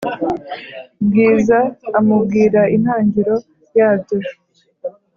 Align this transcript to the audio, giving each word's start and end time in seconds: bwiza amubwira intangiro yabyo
bwiza 1.05 1.59
amubwira 1.99 2.61
intangiro 2.75 3.35
yabyo 3.77 4.17